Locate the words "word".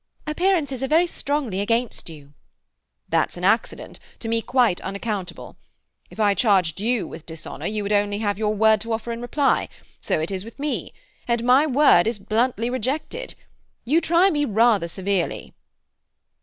8.55-8.81, 11.67-12.07